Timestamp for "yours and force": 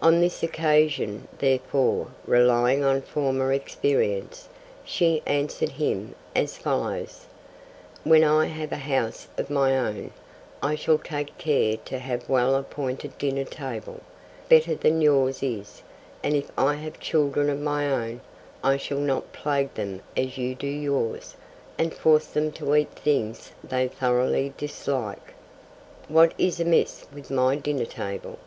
20.68-22.28